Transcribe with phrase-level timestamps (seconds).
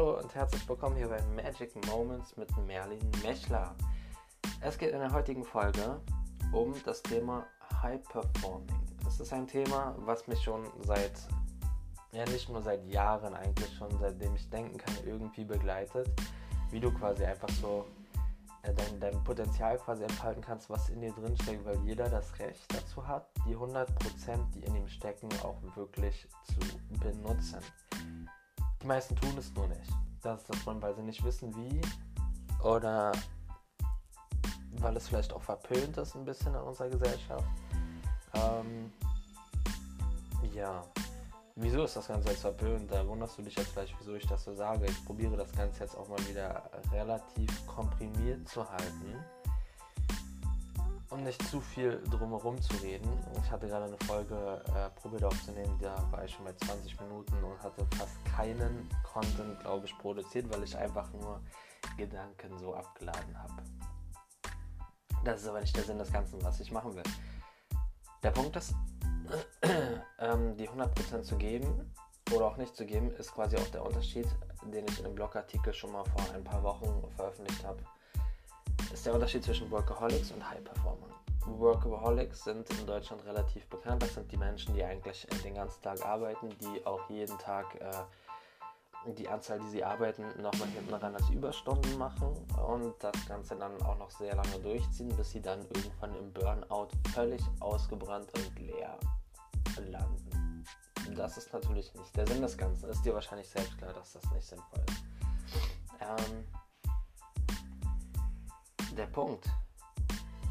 [0.00, 3.74] Hallo und herzlich willkommen hier bei Magic Moments mit Merlin Mechler.
[4.62, 6.00] Es geht in der heutigen Folge
[6.54, 7.46] um das Thema
[7.82, 8.80] High Performing.
[9.04, 11.12] Das ist ein Thema, was mich schon seit,
[12.12, 16.08] ja nicht nur seit Jahren eigentlich, schon seitdem ich denken kann, irgendwie begleitet.
[16.70, 17.84] Wie du quasi einfach so
[18.62, 22.38] äh, dein, dein Potenzial quasi entfalten kannst, was in dir drin steckt, weil jeder das
[22.38, 23.86] Recht dazu hat, die 100%,
[24.54, 26.58] die in ihm stecken, auch wirklich zu
[27.00, 27.58] benutzen.
[28.82, 29.90] Die meisten tun es nur nicht.
[30.22, 31.80] Das ist das Problem, weil sie nicht wissen, wie
[32.62, 33.12] oder
[34.78, 37.44] weil es vielleicht auch verpönt ist ein bisschen in unserer Gesellschaft.
[38.34, 38.92] Ähm,
[40.54, 40.84] ja,
[41.56, 42.90] wieso ist das Ganze jetzt verpönt?
[42.90, 44.86] Da wunderst du dich jetzt vielleicht, wieso ich das so sage.
[44.86, 49.24] Ich probiere das Ganze jetzt auch mal wieder relativ komprimiert zu halten
[51.10, 53.08] um nicht zu viel drumherum zu reden.
[53.42, 57.42] Ich hatte gerade eine Folge äh, probiert aufzunehmen, da war ich schon bei 20 Minuten
[57.42, 61.40] und hatte fast keinen Content, glaube ich, produziert, weil ich einfach nur
[61.96, 63.62] Gedanken so abgeladen habe.
[65.24, 67.02] Das ist aber nicht der Sinn des Ganzen, was ich machen will.
[68.22, 68.74] Der Punkt ist,
[70.18, 71.92] ähm, die 100% zu geben
[72.32, 74.26] oder auch nicht zu geben, ist quasi auch der Unterschied,
[74.64, 77.82] den ich in einem Blogartikel schon mal vor ein paar Wochen veröffentlicht habe
[78.92, 81.06] ist der Unterschied zwischen Workaholics und High Performer.
[81.46, 84.02] Workaholics sind in Deutschland relativ bekannt.
[84.02, 89.12] Das sind die Menschen, die eigentlich den ganzen Tag arbeiten, die auch jeden Tag äh,
[89.12, 92.28] die Anzahl, die sie arbeiten, nochmal hinten ran als Überstunden machen
[92.68, 96.88] und das Ganze dann auch noch sehr lange durchziehen, bis sie dann irgendwann im Burnout
[97.14, 98.98] völlig ausgebrannt und leer
[99.88, 100.64] landen.
[101.16, 102.90] Das ist natürlich nicht der Sinn des Ganzen.
[102.90, 105.02] Ist dir wahrscheinlich selbst klar, dass das nicht sinnvoll ist.
[106.00, 106.44] Ähm,
[109.00, 109.48] der Punkt,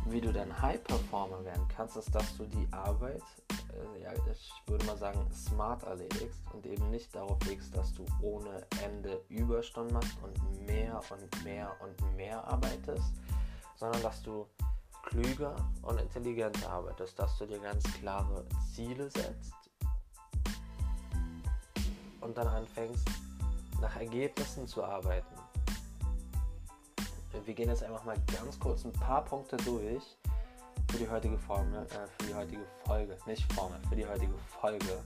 [0.05, 4.51] wie du dann High Performer werden kannst, ist, dass du die Arbeit, äh, ja, ich
[4.65, 9.93] würde mal sagen, smart erledigst und eben nicht darauf legst, dass du ohne Ende Überstunden
[9.93, 13.13] machst und mehr und mehr und mehr arbeitest,
[13.75, 14.47] sondern dass du
[15.03, 19.53] klüger und intelligenter arbeitest, dass du dir ganz klare Ziele setzt
[22.21, 23.07] und dann anfängst,
[23.79, 25.39] nach Ergebnissen zu arbeiten
[27.45, 30.17] wir gehen jetzt einfach mal ganz kurz ein paar Punkte durch
[30.91, 35.03] für die heutige Formel, äh, für die heutige Folge, nicht Formel, für die heutige Folge.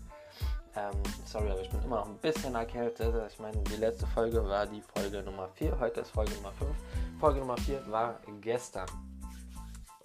[0.76, 0.96] Ähm,
[1.26, 3.14] sorry, aber ich bin immer noch ein bisschen erkältet.
[3.32, 6.70] Ich meine, die letzte Folge war die Folge Nummer 4, heute ist Folge Nummer 5.
[7.20, 8.88] Folge Nummer 4 war gestern.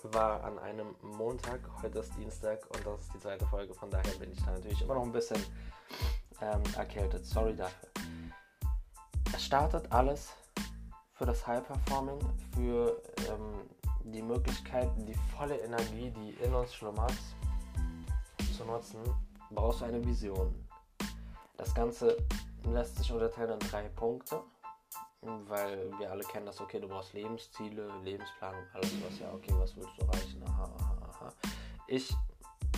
[0.03, 3.75] War an einem Montag, heute ist Dienstag und das ist die zweite Folge.
[3.75, 5.43] Von daher bin ich da natürlich immer noch ein bisschen
[6.41, 7.27] ähm, erkältet.
[7.27, 7.89] Sorry dafür.
[9.35, 10.33] Es startet alles
[11.19, 12.21] für das High Performing,
[12.55, 13.69] für ähm,
[14.05, 17.13] die Möglichkeit, die volle Energie, die in uns schlummert,
[18.57, 19.01] zu nutzen,
[19.51, 20.55] brauchst du eine Vision.
[21.57, 22.17] Das Ganze
[22.65, 24.43] lässt sich unterteilen in drei Punkte,
[25.21, 29.77] weil wir alle kennen das, okay, du brauchst Lebensziele, Lebensplanung, alles was, ja, okay, was
[29.77, 31.33] willst du erreichen, aha, aha, aha.
[31.89, 32.15] Ich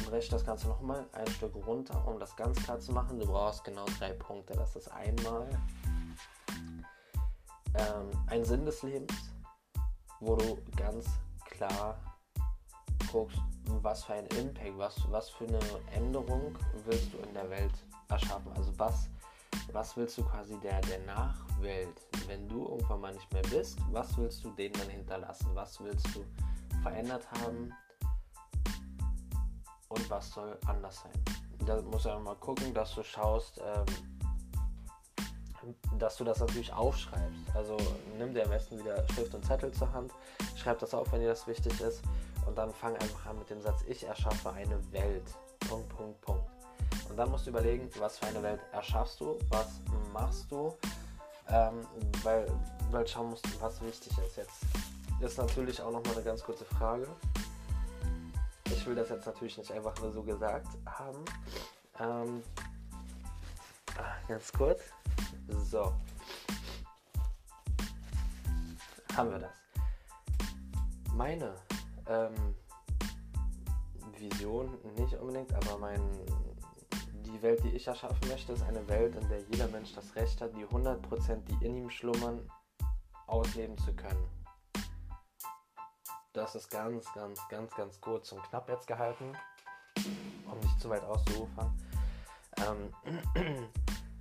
[0.06, 3.18] breche das Ganze nochmal ein Stück runter, um das ganz klar zu machen.
[3.18, 4.54] Du brauchst genau drei Punkte.
[4.54, 5.48] Das ist einmal
[7.74, 9.12] ähm, ein Sinn des Lebens,
[10.20, 11.06] wo du ganz
[11.44, 11.98] klar
[13.10, 13.38] guckst,
[13.82, 15.60] was für ein Impact, was, was für eine
[15.92, 17.72] Änderung willst du in der Welt
[18.08, 18.52] erschaffen.
[18.56, 19.08] Also was,
[19.72, 24.16] was willst du quasi der, der Nachwelt, wenn du irgendwann mal nicht mehr bist, was
[24.16, 25.50] willst du denen dann hinterlassen?
[25.54, 26.24] Was willst du
[26.82, 27.72] verändert haben?
[29.88, 31.24] Und was soll anders sein?
[31.66, 33.84] Da musst du mal gucken, dass du schaust, ähm,
[35.98, 37.54] dass du das natürlich aufschreibst.
[37.54, 37.76] Also
[38.18, 40.12] nimm dir am besten wieder Stift und Zettel zur Hand,
[40.56, 42.02] schreib das auf, wenn dir das wichtig ist
[42.46, 45.24] und dann fang einfach an mit dem Satz, ich erschaffe eine Welt.
[45.68, 46.44] Punkt, Punkt, Punkt.
[47.08, 49.80] Und dann musst du überlegen, was für eine Welt erschaffst du, was
[50.12, 50.76] machst du,
[51.48, 51.86] ähm,
[52.22, 52.46] weil,
[52.90, 54.36] weil schauen musst, was wichtig ist.
[54.36, 54.64] Jetzt
[55.20, 57.06] ist natürlich auch nochmal eine ganz kurze Frage.
[58.66, 61.24] Ich will das jetzt natürlich nicht einfach nur so gesagt haben.
[61.98, 62.42] Ähm,
[63.98, 64.80] ah, ganz kurz.
[65.70, 65.94] So.
[69.16, 69.52] Haben wir das.
[71.14, 71.54] Meine
[72.08, 72.56] ähm,
[74.18, 76.00] Vision nicht unbedingt, aber mein,
[77.24, 80.40] die Welt, die ich erschaffen möchte, ist eine Welt, in der jeder Mensch das Recht
[80.40, 82.50] hat, die 100%, die in ihm schlummern,
[83.28, 84.28] ausleben zu können.
[86.32, 89.36] Das ist ganz, ganz, ganz, ganz kurz und knapp jetzt gehalten,
[90.50, 91.72] um nicht zu weit auszuufern.
[92.66, 93.68] Ähm,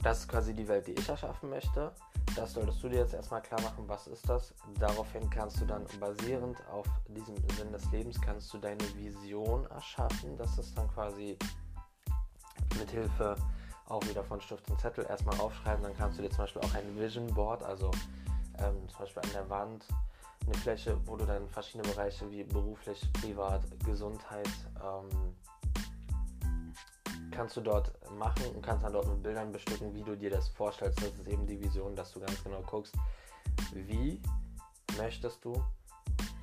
[0.01, 1.91] Das ist quasi die Welt, die ich erschaffen möchte.
[2.35, 4.53] Das solltest du dir jetzt erstmal klar machen, was ist das.
[4.79, 10.37] Daraufhin kannst du dann basierend auf diesem Sinn des Lebens, kannst du deine Vision erschaffen.
[10.37, 11.37] Das ist dann quasi
[12.77, 13.35] mit Hilfe
[13.87, 15.83] auch wieder von Stift und Zettel erstmal aufschreiben.
[15.83, 17.91] Dann kannst du dir zum Beispiel auch ein Vision Board, also
[18.59, 19.85] ähm, zum Beispiel an der Wand,
[20.45, 24.49] eine Fläche, wo du dann verschiedene Bereiche wie beruflich, privat, Gesundheit
[24.81, 25.35] ähm,
[27.31, 30.49] kannst du dort machen und kannst dann dort mit Bildern bestücken, wie du dir das
[30.49, 31.01] vorstellst.
[31.01, 32.93] Das ist eben die Vision, dass du ganz genau guckst,
[33.73, 34.21] wie
[34.97, 35.63] möchtest du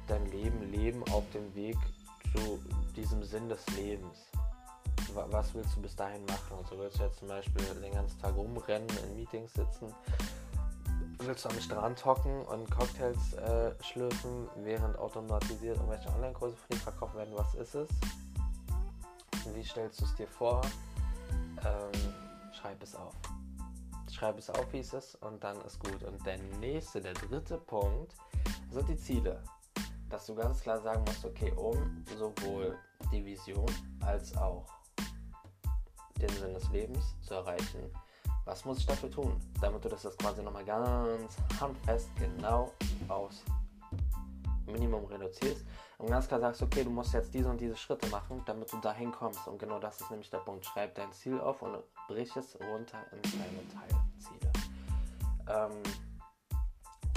[0.06, 1.76] dein Leben leben auf dem Weg
[2.32, 2.58] zu
[2.94, 4.26] diesem Sinn des Lebens.
[5.14, 6.58] Was willst du bis dahin machen?
[6.62, 9.94] Also willst du jetzt zum Beispiel den ganzen Tag rumrennen, in Meetings sitzen,
[11.20, 17.34] willst du am Strand hocken und Cocktails äh, schlürfen, während automatisiert irgendwelche Online-Kurse verkauft werden?
[17.34, 17.88] Was ist es?
[19.54, 20.62] Wie stellst du es dir vor?
[21.64, 22.14] Ähm,
[22.52, 23.14] schreib es auf.
[24.10, 26.02] Schreib es auf, wie es ist, und dann ist gut.
[26.02, 28.14] Und der nächste, der dritte Punkt,
[28.70, 29.42] sind die Ziele.
[30.08, 32.78] Dass du ganz klar sagen musst, okay, um sowohl
[33.12, 33.66] die Vision
[34.00, 34.66] als auch
[36.20, 37.90] den Sinn des Lebens zu erreichen,
[38.44, 42.72] was muss ich dafür tun, damit du das jetzt quasi nochmal ganz handfest genau
[43.08, 43.42] aufs
[44.66, 45.64] Minimum reduzierst
[45.98, 48.78] und ganz klar sagst, okay, du musst jetzt diese und diese Schritte machen, damit du
[48.80, 49.46] dahin kommst.
[49.48, 50.66] Und genau das ist nämlich der Punkt.
[50.66, 54.52] Schreib dein Ziel auf und brich es runter in kleine Teilziele.
[55.48, 55.82] Ähm,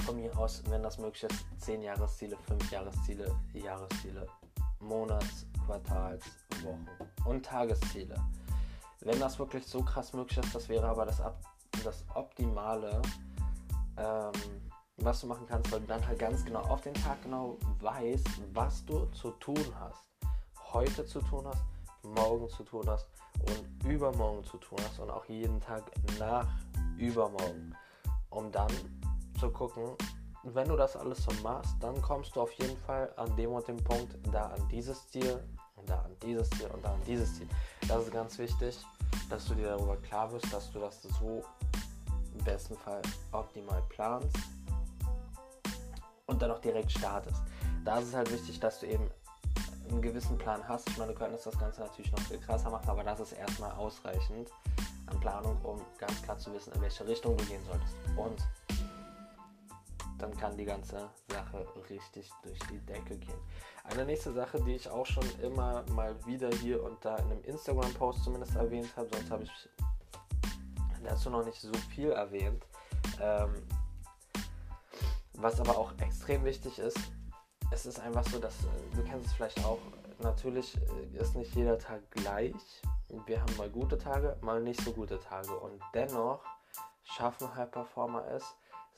[0.06, 4.26] von mir aus, wenn das möglich ist, 10 Jahresziele, 5 Jahresziele, Jahresziele,
[4.80, 6.24] Monats-, Quartals-,
[6.62, 6.88] Wochen-
[7.26, 8.14] und Tagesziele.
[9.00, 11.22] Wenn das wirklich so krass möglich ist, das wäre aber das,
[11.84, 13.02] das Optimale,
[13.98, 14.32] ähm,
[15.02, 18.26] was du machen kannst, weil du dann halt ganz genau auf den Tag genau weißt,
[18.52, 20.08] was du zu tun hast.
[20.72, 21.62] Heute zu tun hast,
[22.02, 23.08] morgen zu tun hast
[23.40, 26.46] und übermorgen zu tun hast und auch jeden Tag nach
[26.96, 27.74] übermorgen.
[28.30, 28.70] Um dann
[29.38, 29.96] zu gucken,
[30.44, 33.66] wenn du das alles so machst, dann kommst du auf jeden Fall an dem und
[33.66, 35.42] dem Punkt, da an dieses Ziel
[35.76, 37.48] und da an dieses Ziel und da an dieses Ziel.
[37.88, 38.78] Das ist ganz wichtig,
[39.28, 41.42] dass du dir darüber klar wirst, dass du das so
[42.32, 44.36] im besten Fall optimal planst
[46.30, 47.42] und dann auch direkt startest.
[47.84, 49.10] Da ist es halt wichtig, dass du eben
[49.90, 50.88] einen gewissen Plan hast.
[50.88, 53.72] Ich meine, du könntest das Ganze natürlich noch viel krasser machen, aber das ist erstmal
[53.72, 54.48] ausreichend
[55.06, 57.96] an Planung, um ganz klar zu wissen, in welche Richtung du gehen solltest.
[58.16, 58.40] Und
[60.18, 63.38] dann kann die ganze Sache richtig durch die Decke gehen.
[63.84, 67.42] Eine nächste Sache, die ich auch schon immer mal wieder hier und da in einem
[67.44, 69.68] Instagram-Post zumindest erwähnt habe, sonst habe ich
[71.02, 72.62] dazu noch nicht so viel erwähnt.
[73.20, 73.50] Ähm,
[75.42, 76.98] was aber auch extrem wichtig ist,
[77.70, 79.78] es ist einfach so, dass äh, du kennst es vielleicht auch,
[80.22, 80.76] natürlich
[81.14, 82.54] äh, ist nicht jeder Tag gleich.
[83.26, 85.56] Wir haben mal gute Tage, mal nicht so gute Tage.
[85.56, 86.40] Und dennoch
[87.04, 88.44] schaffen High Performer es,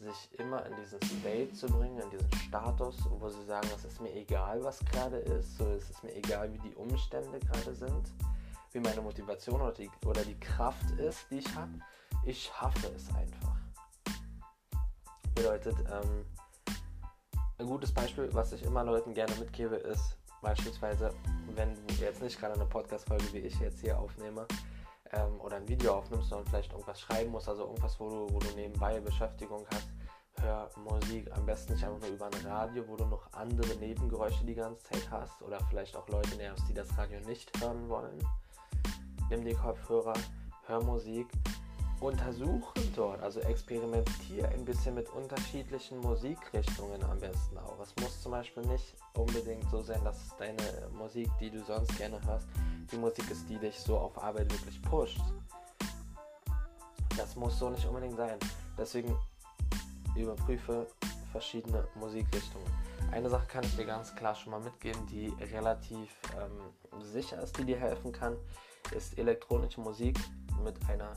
[0.01, 4.01] sich immer in diesen State zu bringen, in diesen Status, wo sie sagen, es ist
[4.01, 8.13] mir egal, was gerade ist, so es ist mir egal, wie die Umstände gerade sind,
[8.73, 11.73] wie meine Motivation oder die, oder die Kraft ist, die ich habe.
[12.25, 13.52] Ich schaffe es einfach.
[15.35, 16.27] Bedeutet, ähm,
[17.59, 21.15] ein gutes Beispiel, was ich immer Leuten gerne mitgebe, ist beispielsweise,
[21.55, 24.47] wenn du jetzt nicht gerade eine Podcast-Folge wie ich jetzt hier aufnehme
[25.13, 28.39] ähm, oder ein Video aufnimmst, sondern vielleicht irgendwas schreiben musst, also irgendwas, wo du, wo
[28.41, 29.89] du nebenbei Beschäftigung hast,
[30.41, 34.45] hör Musik am besten nicht einfach nur über ein Radio, wo du noch andere Nebengeräusche
[34.45, 38.19] die ganze Zeit hast oder vielleicht auch Leute nervst, die das Radio nicht hören wollen.
[39.31, 40.15] Nimm die Kopfhörer,
[40.67, 41.29] hör Musik
[42.03, 47.79] untersuchen dort, also experimentiere ein bisschen mit unterschiedlichen Musikrichtungen am besten auch.
[47.81, 52.21] Es muss zum Beispiel nicht unbedingt so sein, dass deine Musik, die du sonst gerne
[52.27, 52.47] hörst,
[52.91, 55.21] die Musik ist, die dich so auf Arbeit wirklich pusht.
[57.17, 58.39] Das muss so nicht unbedingt sein.
[58.77, 59.17] Deswegen
[60.17, 60.87] überprüfe
[61.31, 62.67] verschiedene Musikrichtungen.
[63.13, 67.57] Eine Sache kann ich dir ganz klar schon mal mitgeben, die relativ ähm, sicher ist,
[67.59, 68.37] die dir helfen kann,
[68.95, 70.19] ist elektronische Musik
[70.65, 71.17] mit einer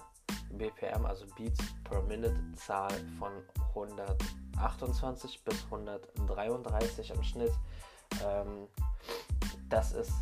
[0.52, 3.32] BPM, also Beats per Minute Zahl von
[3.70, 7.54] 128 bis 133 im Schnitt.
[8.24, 8.68] Ähm,
[9.70, 10.14] das ist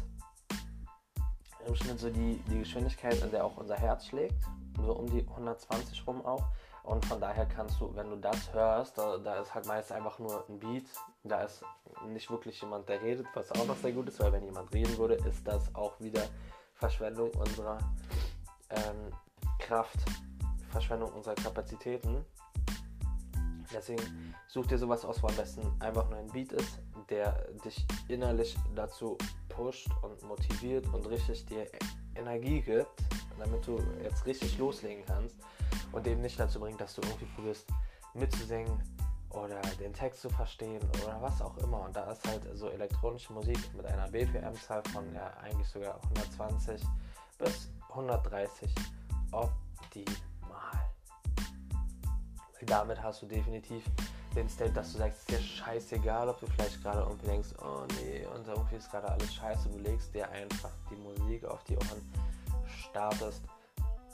[1.66, 4.44] im Schnitt so die, die Geschwindigkeit, in der auch unser Herz schlägt,
[4.78, 6.44] so um die 120 rum auch.
[6.84, 10.20] Und von daher kannst du, wenn du das hörst, da, da ist halt meist einfach
[10.20, 10.86] nur ein Beat,
[11.24, 11.64] da ist
[12.08, 14.98] nicht wirklich jemand, der redet, was auch noch sehr gut ist, weil wenn jemand reden
[14.98, 16.24] würde, ist das auch wieder
[16.74, 17.78] Verschwendung unserer
[18.70, 19.14] ähm,
[19.60, 20.00] Kraft,
[20.70, 22.26] Verschwendung unserer Kapazitäten.
[23.74, 24.04] Deswegen
[24.48, 26.80] such dir sowas aus, wo am besten einfach nur ein Beat ist,
[27.10, 29.18] der dich innerlich dazu
[29.50, 31.68] pusht und motiviert und richtig dir
[32.16, 33.04] Energie gibt,
[33.40, 35.38] damit du jetzt richtig loslegen kannst
[35.92, 37.68] und eben nicht dazu bringt, dass du irgendwie probierst
[38.14, 38.82] mitzusingen
[39.30, 41.82] oder den Text zu verstehen oder was auch immer.
[41.82, 46.82] Und da ist halt so elektronische Musik mit einer BPM-Zahl von ja eigentlich sogar 120
[47.40, 48.74] bis 130
[49.34, 50.16] optimal.
[52.54, 53.84] Weil damit hast du definitiv
[54.36, 57.50] den State, dass du sagst, es ist dir scheißegal, ob du vielleicht gerade irgendwie denkst,
[57.62, 59.70] oh nee, und irgendwie ist gerade alles scheiße.
[59.70, 62.14] Du legst dir einfach die Musik auf die Ohren,
[62.90, 63.44] startest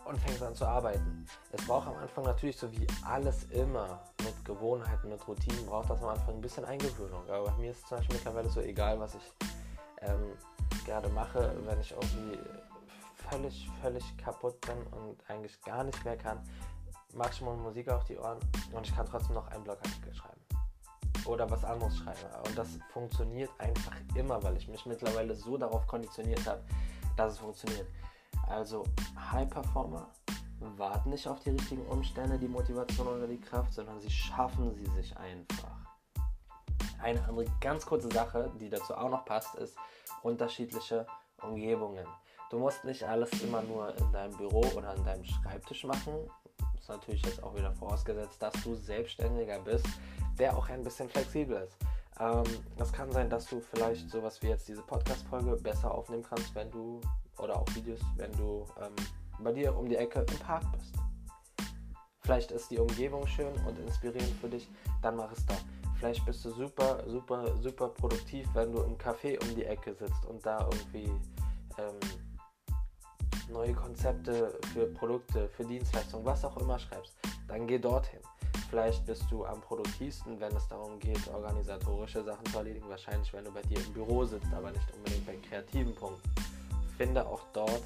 [0.06, 1.26] und fängst an zu arbeiten.
[1.52, 6.02] Es braucht am Anfang natürlich so wie alles immer mit Gewohnheiten, mit Routinen, braucht das
[6.02, 7.22] am Anfang ein bisschen Eingewöhnung.
[7.30, 9.34] Aber bei mir ist es zum Beispiel mittlerweile so egal, was ich
[10.02, 10.34] ähm,
[10.86, 12.40] gerade mache, wenn ich irgendwie
[13.30, 16.42] völlig, völlig kaputt bin und eigentlich gar nicht mehr kann,
[17.14, 18.40] mache ich mal Musik auf die Ohren
[18.74, 20.42] und ich kann trotzdem noch einen Blogartikel schreiben.
[21.26, 22.20] Oder was anderes schreiben.
[22.48, 26.64] Und das funktioniert einfach immer, weil ich mich mittlerweile so darauf konditioniert habe,
[27.18, 27.88] dass es funktioniert.
[28.48, 28.84] Also
[29.32, 30.08] High Performer
[30.60, 34.86] warten nicht auf die richtigen Umstände, die Motivation oder die Kraft, sondern sie schaffen sie
[34.88, 35.78] sich einfach.
[37.02, 39.78] Eine andere ganz kurze Sache, die dazu auch noch passt, ist
[40.22, 41.06] unterschiedliche
[41.42, 42.06] Umgebungen.
[42.50, 46.14] Du musst nicht alles immer nur in deinem Büro oder an deinem Schreibtisch machen.
[46.58, 49.86] Das ist natürlich jetzt auch wieder vorausgesetzt, dass du Selbstständiger bist,
[50.40, 51.78] der auch ein bisschen flexibel ist.
[52.20, 52.44] Ähm,
[52.76, 56.72] das kann sein, dass du vielleicht sowas wie jetzt diese Podcast-Folge besser aufnehmen kannst, wenn
[56.72, 57.00] du,
[57.38, 58.96] oder auch Videos, wenn du ähm,
[59.44, 60.96] bei dir um die Ecke im Park bist.
[62.22, 64.68] Vielleicht ist die Umgebung schön und inspirierend für dich,
[65.02, 65.56] dann mach es da.
[65.98, 70.26] Vielleicht bist du super, super, super produktiv, wenn du im Café um die Ecke sitzt
[70.26, 71.12] und da irgendwie
[71.78, 72.00] ähm,
[73.50, 77.14] neue Konzepte für Produkte, für Dienstleistungen, was auch immer schreibst.
[77.48, 78.20] Dann geh dorthin.
[78.70, 82.88] Vielleicht bist du am produktivsten, wenn es darum geht, organisatorische Sachen zu erledigen.
[82.88, 86.30] Wahrscheinlich, wenn du bei dir im Büro sitzt, aber nicht unbedingt bei kreativen Punkten.
[86.98, 87.82] Finde auch dort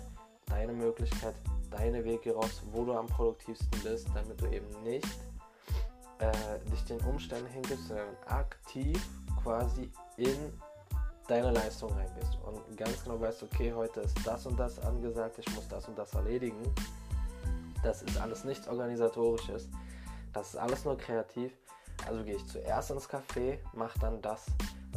[0.48, 1.36] deine Möglichkeit,
[1.72, 5.08] deine Wege raus, wo du am produktivsten bist, damit du eben nicht
[6.20, 6.32] äh,
[6.70, 9.02] dich den Umständen hingibst, sondern aktiv
[9.42, 10.38] quasi in
[11.28, 15.56] deine Leistung reingehst und ganz genau weißt, okay, heute ist das und das angesagt, ich
[15.56, 16.62] muss das und das erledigen.
[17.82, 19.70] Das ist alles nichts organisatorisches,
[20.34, 21.52] das ist alles nur kreativ.
[22.08, 24.46] Also gehe ich zuerst ins Café, mache dann das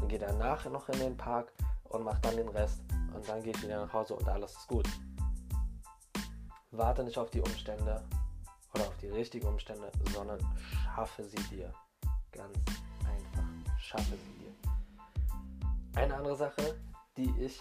[0.01, 1.53] und gehe danach noch in den Park
[1.85, 2.81] und mache dann den Rest
[3.15, 4.89] und dann gehe ich wieder nach Hause und alles ist gut.
[6.71, 8.03] Warte nicht auf die Umstände
[8.75, 10.39] oder auf die richtigen Umstände, sondern
[10.95, 11.73] schaffe sie dir.
[12.33, 12.59] Ganz
[13.05, 13.79] einfach.
[13.79, 14.46] Schaffe sie dir.
[15.97, 16.77] Eine andere Sache,
[17.17, 17.59] die ich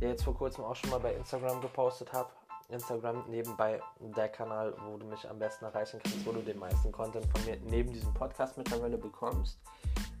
[0.00, 2.30] jetzt vor kurzem auch schon mal bei Instagram gepostet habe.
[2.70, 3.82] Instagram nebenbei
[4.16, 7.44] der Kanal, wo du mich am besten erreichen kannst, wo du den meisten Content von
[7.44, 9.60] mir neben diesem Podcast mittlerweile bekommst,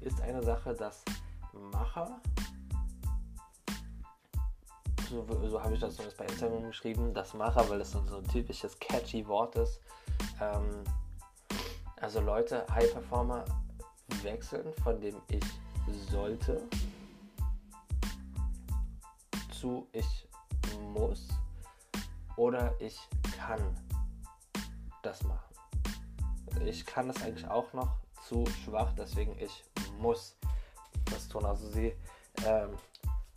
[0.02, 1.02] ist eine Sache, dass
[1.72, 2.20] Macher
[5.08, 8.28] so, so habe ich das zumindest bei Instagram geschrieben, das Macher, weil das so ein
[8.28, 9.80] typisches catchy Wort ist.
[10.40, 10.84] Ähm,
[12.00, 13.44] also Leute, High Performer
[14.22, 15.44] wechseln von dem ich
[16.10, 16.62] sollte
[19.60, 20.28] zu ich
[20.94, 21.28] muss
[22.36, 22.98] oder ich
[23.36, 23.60] kann
[25.02, 25.54] das machen.
[26.64, 29.64] Ich kann das eigentlich auch noch zu schwach, deswegen ich
[29.98, 30.36] muss
[31.10, 31.44] das tun.
[31.44, 31.94] Also sie
[32.46, 32.70] ähm,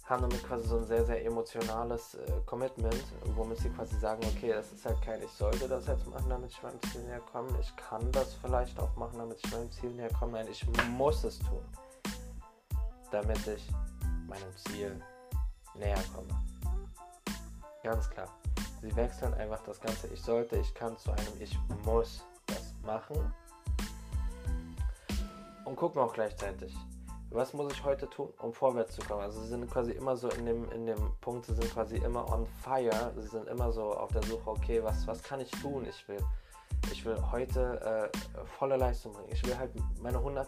[0.06, 3.04] haben damit quasi so ein sehr, sehr emotionales äh, Commitment,
[3.36, 6.52] womit sie quasi sagen, okay, das ist halt kein, ich sollte das jetzt machen, damit
[6.52, 7.50] ich meinem Ziel näher komme.
[7.60, 10.34] Ich kann das vielleicht auch machen, damit ich meinem Ziel näher komme.
[10.34, 11.64] Nein, ich muss es tun,
[13.12, 13.68] damit ich
[14.28, 15.02] meinem Ziel
[15.76, 16.28] näher komme.
[17.84, 18.28] Ganz klar.
[18.82, 23.34] Sie wechseln einfach das Ganze, ich sollte, ich kann zu einem, ich muss das machen.
[25.66, 26.76] Und gucken auch gleichzeitig,
[27.30, 29.22] was muss ich heute tun, um vorwärts zu kommen?
[29.22, 32.30] Also sie sind quasi immer so in dem, in dem Punkt, sie sind quasi immer
[32.32, 35.86] on fire, sie sind immer so auf der Suche, okay, was, was kann ich tun?
[35.90, 36.24] Ich will,
[36.92, 39.30] ich will heute äh, volle Leistung bringen.
[39.32, 40.46] Ich will halt meine 100%,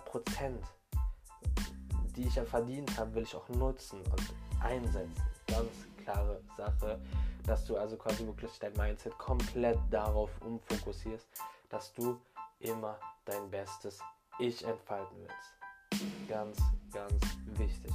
[2.15, 4.34] die ich ja verdient habe, will ich auch nutzen und
[4.65, 5.24] einsetzen.
[5.48, 5.72] Ganz
[6.03, 7.00] klare Sache,
[7.45, 11.27] dass du also quasi wirklich dein Mindset komplett darauf umfokussierst,
[11.69, 12.19] dass du
[12.60, 14.00] immer dein bestes
[14.39, 16.07] Ich entfalten willst.
[16.27, 16.57] Ganz,
[16.91, 17.22] ganz
[17.57, 17.91] wichtig.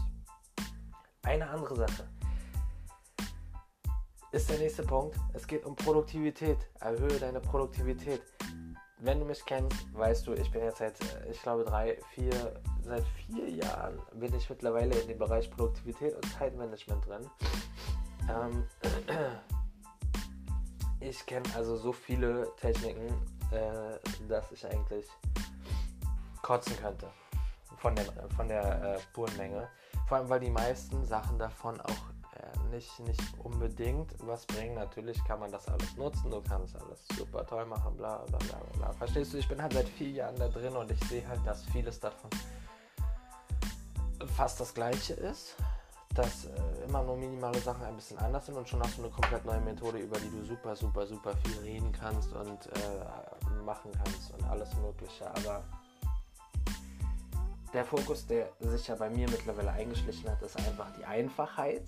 [1.22, 2.08] Eine andere Sache
[4.32, 5.16] ist der nächste Punkt.
[5.34, 6.58] Es geht um Produktivität.
[6.78, 8.22] Erhöhe deine Produktivität.
[9.02, 12.32] Wenn du mich kennst, weißt du, ich bin jetzt seit, äh, ich glaube, drei, vier,
[12.82, 17.30] seit vier Jahren bin ich mittlerweile in dem Bereich Produktivität und Zeitmanagement drin.
[18.28, 18.66] Ähm,
[21.00, 23.06] ich kenne also so viele Techniken,
[23.52, 25.06] äh, dass ich eigentlich
[26.42, 27.08] kotzen könnte
[27.78, 29.66] von, den, von der äh, Spurenmenge.
[30.08, 32.19] Vor allem, weil die meisten Sachen davon auch
[32.70, 34.74] nicht, nicht unbedingt was bringen.
[34.74, 38.58] Natürlich kann man das alles nutzen, du kannst alles super toll machen, bla bla bla
[38.76, 38.92] bla.
[38.92, 41.64] Verstehst du, ich bin halt seit vier Jahren da drin und ich sehe halt, dass
[41.66, 42.30] vieles davon
[44.36, 45.56] fast das gleiche ist.
[46.14, 49.10] dass äh, immer nur minimale Sachen ein bisschen anders sind und schon hast du eine
[49.12, 53.92] komplett neue Methode, über die du super, super, super viel reden kannst und äh, machen
[53.92, 55.28] kannst und alles Mögliche.
[55.28, 55.62] Aber
[57.72, 61.84] der Fokus, der sich ja bei mir mittlerweile eingeschlichen hat, ist einfach die Einfachheit.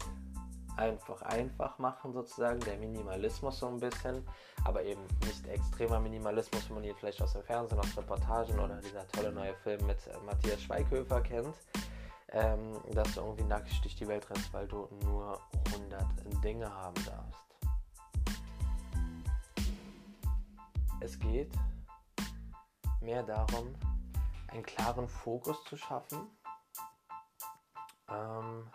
[0.77, 4.27] Einfach einfach machen sozusagen, der Minimalismus so ein bisschen,
[4.65, 8.81] aber eben nicht extremer Minimalismus, wie man ihn vielleicht aus dem Fernsehen, aus Reportagen oder
[8.81, 11.55] dieser tolle neue Film mit äh, Matthias Schweighöfer kennt
[12.33, 16.05] ähm, dass du irgendwie nackig durch die Welt rennst, weil du nur 100
[16.43, 17.45] Dinge haben darfst.
[21.01, 21.53] Es geht
[23.01, 23.75] mehr darum,
[24.49, 26.31] einen klaren Fokus zu schaffen.
[28.09, 28.71] Ähm,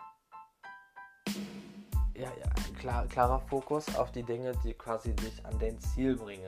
[2.18, 6.46] ja, ja, klar, klarer Fokus auf die Dinge, die quasi dich an dein Ziel bringen.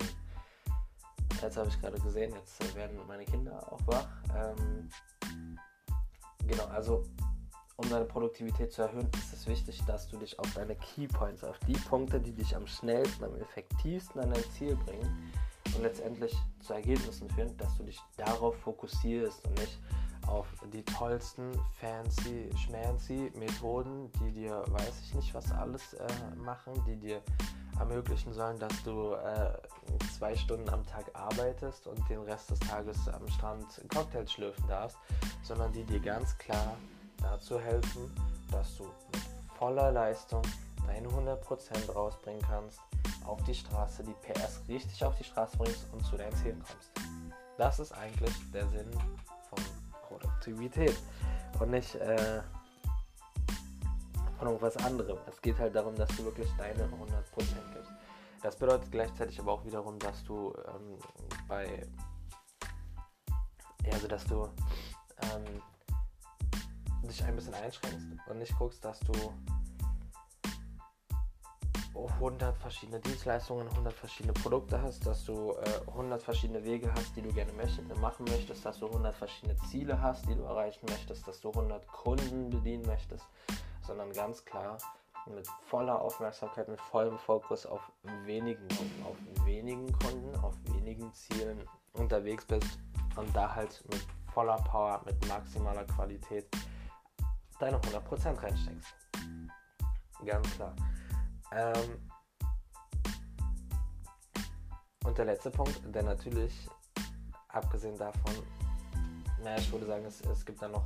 [1.41, 4.09] Jetzt habe ich gerade gesehen, jetzt werden meine Kinder auch wach.
[4.37, 4.91] Ähm,
[6.50, 7.05] Genau, also
[7.77, 11.59] um deine Produktivität zu erhöhen, ist es wichtig, dass du dich auf deine Keypoints, auf
[11.61, 15.33] die Punkte, die dich am schnellsten, am effektivsten an dein Ziel bringen
[15.75, 19.79] und letztendlich zu Ergebnissen führen, dass du dich darauf fokussierst und nicht
[20.27, 26.73] auf die tollsten, fancy, schmancy Methoden, die dir, weiß ich nicht, was alles äh, machen,
[26.87, 27.23] die dir
[27.79, 29.53] ermöglichen sollen, dass du äh,
[30.17, 34.99] zwei Stunden am Tag arbeitest und den Rest des Tages am Strand Cocktails schlürfen darfst,
[35.43, 36.77] sondern die dir ganz klar
[37.23, 38.15] dazu helfen,
[38.50, 39.23] dass du mit
[39.59, 40.43] voller Leistung
[40.87, 42.81] deine 100% rausbringen kannst,
[43.25, 46.91] auf die Straße, die PS richtig auf die Straße bringst und zu deinen Zielen kommst.
[47.57, 48.91] Das ist eigentlich der Sinn
[50.21, 50.97] Produktivität
[51.59, 52.43] und nicht äh,
[54.39, 55.19] von irgendwas anderem.
[55.29, 56.93] Es geht halt darum, dass du wirklich deine 100%
[57.75, 57.93] gibst.
[58.43, 60.99] Das bedeutet gleichzeitig aber auch wiederum, dass du ähm,
[61.47, 61.87] bei,
[63.93, 64.49] also dass du
[65.23, 65.62] ähm,
[67.03, 69.12] dich ein bisschen einschränkst und nicht guckst, dass du
[72.07, 77.23] 100 verschiedene Dienstleistungen, 100 verschiedene Produkte hast, dass du äh, 100 verschiedene Wege hast, die
[77.23, 81.26] du gerne möcht machen möchtest, dass du 100 verschiedene Ziele hast, die du erreichen möchtest,
[81.26, 83.26] dass du 100 Kunden bedienen möchtest,
[83.82, 84.78] sondern ganz klar
[85.26, 87.80] mit voller Aufmerksamkeit, mit vollem Fokus auf
[88.25, 92.78] wenigen Kunden, auf wenigen Kunden, auf wenigen Zielen unterwegs bist
[93.17, 96.47] und da halt mit voller Power, mit maximaler Qualität
[97.58, 98.95] deine 100% reinsteckst.
[100.25, 100.75] Ganz klar.
[101.52, 102.08] Ähm
[105.04, 106.69] und der letzte Punkt, der natürlich,
[107.49, 108.34] abgesehen davon,
[109.43, 110.84] naja, ich würde sagen, es, es gibt da noch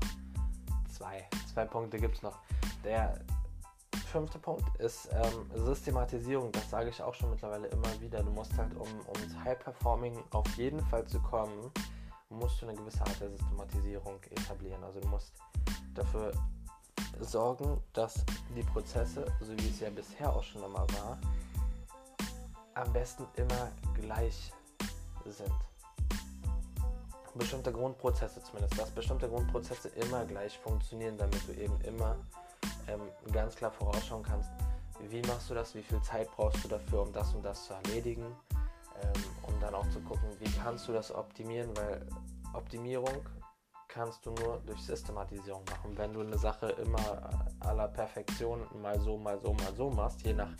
[0.88, 1.28] zwei.
[1.52, 2.38] Zwei Punkte gibt es noch.
[2.84, 3.20] Der
[4.06, 6.52] fünfte Punkt ist ähm, Systematisierung.
[6.52, 8.22] Das sage ich auch schon mittlerweile immer wieder.
[8.22, 11.72] Du musst halt, um, um High Performing auf jeden Fall zu kommen,
[12.28, 14.82] musst du eine gewisse Art der Systematisierung etablieren.
[14.84, 15.32] Also du musst
[15.94, 16.32] dafür
[17.20, 18.24] sorgen, dass
[18.56, 21.18] die Prozesse, so wie es ja bisher auch schon immer war,
[22.74, 24.52] am besten immer gleich
[25.24, 25.52] sind.
[27.34, 32.16] Bestimmte Grundprozesse zumindest, dass bestimmte Grundprozesse immer gleich funktionieren, damit du eben immer
[32.86, 33.00] ähm,
[33.32, 34.50] ganz klar vorausschauen kannst,
[35.08, 37.74] wie machst du das, wie viel Zeit brauchst du dafür, um das und das zu
[37.74, 38.24] erledigen,
[39.02, 42.06] ähm, um dann auch zu gucken, wie kannst du das optimieren, weil
[42.52, 43.26] Optimierung
[43.94, 45.96] kannst du nur durch Systematisierung machen.
[45.96, 47.30] Wenn du eine Sache immer
[47.60, 50.50] aller Perfektion mal so, mal so, mal so machst, je nach,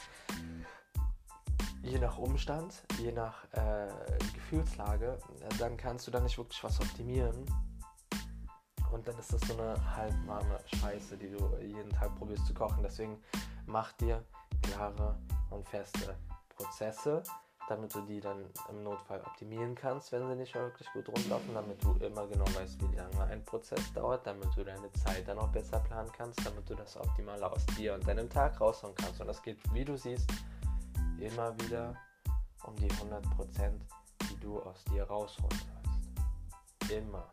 [1.83, 3.89] je nach Umstand, je nach äh,
[4.35, 5.19] Gefühlslage,
[5.59, 7.45] dann kannst du da nicht wirklich was optimieren.
[8.93, 12.85] Und dann ist das so eine halbwarme Scheiße, die du jeden Tag probierst zu kochen.
[12.85, 13.21] Deswegen
[13.67, 14.25] mach dir
[14.63, 15.19] klare
[15.51, 16.17] und feste
[16.51, 17.25] Prozesse
[17.69, 21.83] damit du die dann im Notfall optimieren kannst, wenn sie nicht wirklich gut rumlaufen, damit
[21.83, 25.49] du immer genau weißt, wie lange ein Prozess dauert, damit du deine Zeit dann auch
[25.49, 29.21] besser planen kannst, damit du das Optimale aus dir und deinem Tag rausholen kannst.
[29.21, 30.31] Und das geht, wie du siehst,
[31.19, 31.95] immer wieder
[32.65, 33.23] um die 100%,
[34.31, 36.93] die du aus dir rausholen sollst.
[36.93, 37.33] Immer.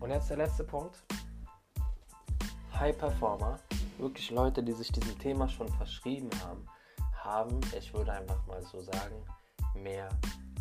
[0.00, 0.96] Und jetzt der letzte Punkt.
[2.78, 3.58] High Performer,
[3.98, 6.66] wirklich Leute, die sich diesem Thema schon verschrieben haben,
[7.22, 9.24] haben, ich würde einfach mal so sagen,
[9.74, 10.08] mehr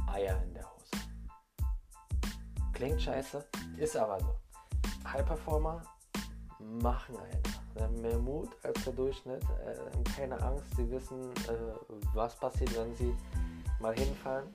[0.07, 0.80] Eier in der Hose.
[2.81, 3.45] Klingt scheiße,
[3.77, 4.35] ist aber so.
[5.07, 5.83] High Performer
[6.81, 7.61] machen einfach.
[7.75, 12.35] Sie haben mehr Mut als der Durchschnitt, äh, haben keine Angst, sie wissen, äh, was
[12.35, 13.15] passiert, wenn sie
[13.79, 14.51] mal hinfallen.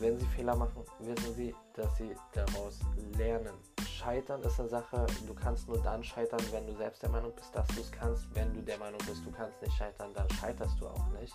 [0.00, 2.80] Wenn sie Fehler machen, wissen sie, dass sie daraus
[3.16, 3.54] lernen.
[3.88, 7.54] Scheitern ist eine Sache, du kannst nur dann scheitern, wenn du selbst der Meinung bist,
[7.54, 8.26] dass du es kannst.
[8.34, 11.34] Wenn du der Meinung bist, du kannst nicht scheitern, dann scheiterst du auch nicht.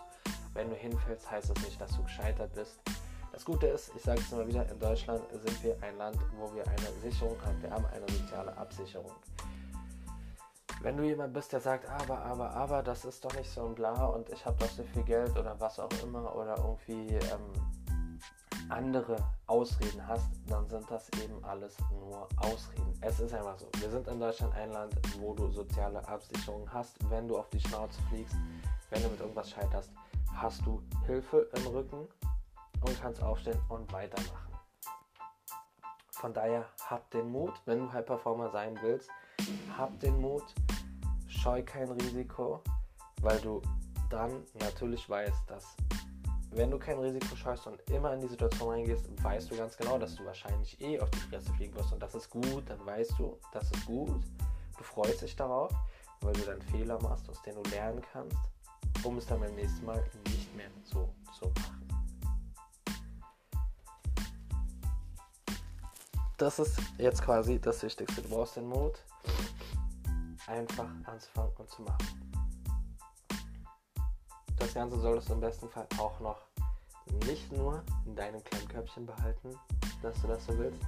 [0.54, 2.80] Wenn du hinfällst, heißt das nicht, dass du gescheitert bist.
[3.36, 6.56] Das Gute ist, ich sage es immer wieder, in Deutschland sind wir ein Land, wo
[6.56, 7.62] wir eine Sicherung haben.
[7.62, 9.12] Wir haben eine soziale Absicherung.
[10.82, 13.76] wenn du jemand bist, der sagt, aber, aber, aber, das ist doch nicht so ein
[13.76, 17.52] Bla und ich habe doch so viel Geld oder was auch immer oder irgendwie ähm,
[18.70, 19.18] andere
[19.48, 22.98] Ausreden hast, dann sind das eben alles nur Ausreden.
[23.02, 23.68] Es ist einfach so.
[23.82, 26.96] Wir sind in Deutschland ein Land, wo du soziale Absicherung hast.
[27.10, 28.38] Wenn du auf die Schnauze fliegst,
[28.92, 29.92] wenn du mit irgendwas scheiterst,
[30.34, 32.08] hast du Hilfe im Rücken
[32.82, 34.54] und kannst aufstehen und weitermachen.
[36.12, 39.10] Von daher hab den Mut, wenn du High Performer sein willst,
[39.78, 40.44] hab den Mut,
[41.28, 42.62] scheu kein Risiko,
[43.22, 43.62] weil du
[44.10, 45.76] dann natürlich weißt, dass
[46.52, 49.98] wenn du kein Risiko scheust und immer in die Situation reingehst, weißt du ganz genau,
[49.98, 53.14] dass du wahrscheinlich eh auf die Fresse fliegen wirst und das ist gut, dann weißt
[53.20, 54.24] du, das ist gut.
[54.78, 55.72] Du freust dich darauf,
[56.22, 58.38] weil du dann Fehler machst, aus denen du lernen kannst,
[59.04, 61.75] um es dann beim nächsten Mal nicht mehr so zu machen.
[66.38, 68.22] Das ist jetzt quasi das Wichtigste.
[68.22, 69.00] Du brauchst den Mut,
[70.48, 72.34] einfach anzufangen und zu machen.
[74.58, 76.42] Das Ganze solltest du im besten Fall auch noch
[77.26, 79.58] nicht nur in deinem kleinen Köpfchen behalten,
[80.02, 80.80] dass du das so willst.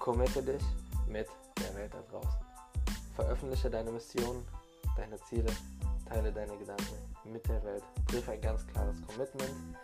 [0.00, 0.62] Committe dich
[1.06, 1.28] mit
[1.60, 2.40] der Welt da draußen.
[3.14, 4.44] Veröffentliche deine Mission,
[4.96, 5.52] deine Ziele,
[6.08, 7.84] teile deine Gedanken mit der Welt.
[8.08, 9.76] Triff ein ganz klares Commitment,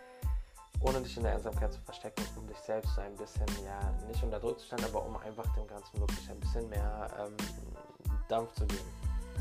[0.81, 4.23] ohne dich in der Einsamkeit zu verstecken, um dich selbst so ein bisschen, ja, nicht
[4.23, 7.35] unter Druck zu stellen, aber um einfach dem Ganzen wirklich ein bisschen mehr ähm,
[8.27, 8.89] Dampf zu geben.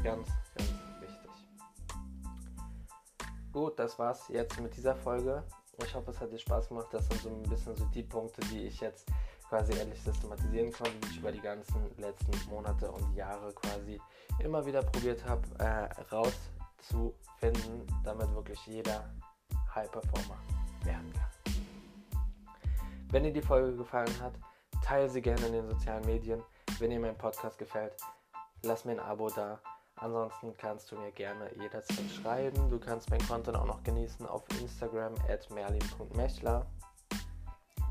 [0.03, 0.71] Ganz, ganz
[1.01, 1.31] wichtig.
[3.53, 5.43] Gut, das war's jetzt mit dieser Folge.
[5.83, 6.87] Ich hoffe, es hat dir Spaß gemacht.
[6.93, 9.07] Das sind so ein bisschen so die Punkte, die ich jetzt
[9.49, 14.01] quasi endlich systematisieren konnte, die ich über die ganzen letzten Monate und Jahre quasi
[14.39, 19.11] immer wieder probiert habe, äh, rauszufinden, damit wirklich jeder
[19.75, 20.39] High Performer
[20.85, 21.55] werden kann.
[23.11, 24.35] Wenn dir die Folge gefallen hat,
[24.83, 26.43] teile sie gerne in den sozialen Medien.
[26.79, 27.95] Wenn dir mein Podcast gefällt,
[28.63, 29.61] lass mir ein Abo da.
[29.97, 32.69] Ansonsten kannst du mir gerne jederzeit schreiben.
[32.69, 36.67] Du kannst mein Content auch noch genießen auf Instagram at merlin.mechler.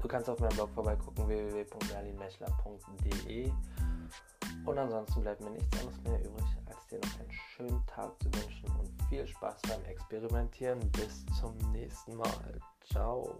[0.01, 3.51] Du kannst auf meinem Blog vorbeigucken www.merlinmechler.de.
[4.65, 8.25] Und ansonsten bleibt mir nichts anderes mehr übrig, als dir noch einen schönen Tag zu
[8.33, 10.79] wünschen und viel Spaß beim Experimentieren.
[10.91, 12.59] Bis zum nächsten Mal.
[12.91, 13.37] Ciao.